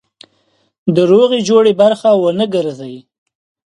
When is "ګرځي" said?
2.55-2.95